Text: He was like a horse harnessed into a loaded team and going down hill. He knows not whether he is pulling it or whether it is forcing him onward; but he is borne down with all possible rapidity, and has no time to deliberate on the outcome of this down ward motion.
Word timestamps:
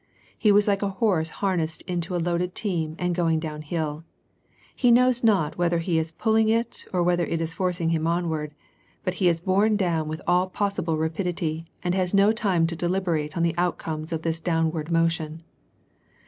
He 0.35 0.51
was 0.51 0.67
like 0.67 0.81
a 0.81 0.89
horse 0.89 1.29
harnessed 1.29 1.83
into 1.83 2.15
a 2.15 2.17
loaded 2.17 2.55
team 2.55 2.95
and 2.97 3.13
going 3.13 3.39
down 3.39 3.61
hill. 3.61 4.03
He 4.75 4.89
knows 4.89 5.23
not 5.23 5.59
whether 5.59 5.77
he 5.77 5.99
is 5.99 6.11
pulling 6.11 6.49
it 6.49 6.87
or 6.91 7.03
whether 7.03 7.23
it 7.23 7.39
is 7.39 7.53
forcing 7.53 7.89
him 7.89 8.07
onward; 8.07 8.55
but 9.03 9.13
he 9.21 9.27
is 9.27 9.39
borne 9.39 9.77
down 9.77 10.07
with 10.07 10.23
all 10.25 10.49
possible 10.49 10.97
rapidity, 10.97 11.67
and 11.83 11.93
has 11.93 12.15
no 12.15 12.31
time 12.33 12.65
to 12.65 12.75
deliberate 12.75 13.37
on 13.37 13.43
the 13.43 13.53
outcome 13.59 14.05
of 14.11 14.23
this 14.23 14.41
down 14.41 14.71
ward 14.71 14.89
motion. 14.89 15.43